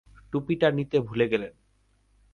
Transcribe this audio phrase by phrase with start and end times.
[0.33, 1.53] টুপিটা নিতে ভুলে গেলেন।